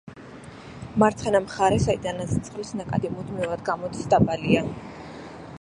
მარცხენა 1.03 1.41
მხარე, 1.43 1.77
საიდანაც 1.83 2.33
წყლის 2.49 2.73
ნაკადი 2.81 3.15
მუდმივად 3.19 3.65
გამოდის, 3.71 4.11
დაბალია. 4.15 4.69